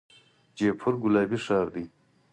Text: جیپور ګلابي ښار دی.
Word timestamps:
جیپور 0.57 0.93
ګلابي 1.03 1.37
ښار 1.45 1.67
دی. 1.73 1.85